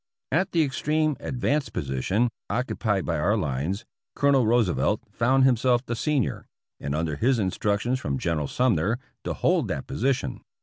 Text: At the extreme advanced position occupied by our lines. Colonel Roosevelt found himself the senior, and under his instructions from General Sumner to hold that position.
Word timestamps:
At 0.31 0.51
the 0.51 0.63
extreme 0.63 1.15
advanced 1.19 1.73
position 1.73 2.29
occupied 2.49 3.05
by 3.05 3.19
our 3.19 3.37
lines. 3.37 3.85
Colonel 4.15 4.47
Roosevelt 4.47 5.03
found 5.11 5.43
himself 5.43 5.85
the 5.85 5.95
senior, 5.95 6.47
and 6.79 6.95
under 6.95 7.17
his 7.17 7.37
instructions 7.37 7.99
from 7.99 8.17
General 8.17 8.47
Sumner 8.47 8.97
to 9.25 9.35
hold 9.35 9.67
that 9.67 9.85
position. 9.85 10.41